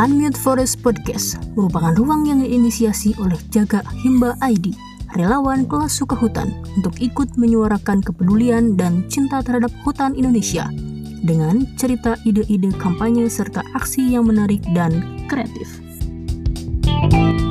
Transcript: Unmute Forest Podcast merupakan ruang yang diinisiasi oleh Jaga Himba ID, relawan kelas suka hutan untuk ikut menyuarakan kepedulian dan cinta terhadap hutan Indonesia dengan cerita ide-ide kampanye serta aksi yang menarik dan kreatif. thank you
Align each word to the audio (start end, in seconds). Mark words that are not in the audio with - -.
Unmute 0.00 0.40
Forest 0.40 0.80
Podcast 0.80 1.36
merupakan 1.52 1.92
ruang 1.92 2.24
yang 2.24 2.40
diinisiasi 2.40 3.20
oleh 3.20 3.36
Jaga 3.52 3.84
Himba 4.00 4.32
ID, 4.40 4.72
relawan 5.12 5.68
kelas 5.68 5.92
suka 5.92 6.16
hutan 6.16 6.56
untuk 6.80 6.96
ikut 7.04 7.36
menyuarakan 7.36 8.00
kepedulian 8.00 8.80
dan 8.80 9.04
cinta 9.12 9.44
terhadap 9.44 9.68
hutan 9.84 10.16
Indonesia 10.16 10.72
dengan 11.20 11.68
cerita 11.76 12.16
ide-ide 12.24 12.72
kampanye 12.80 13.28
serta 13.28 13.60
aksi 13.76 14.16
yang 14.16 14.24
menarik 14.24 14.64
dan 14.72 15.04
kreatif. 15.28 15.68
thank 17.12 17.44
you 17.44 17.49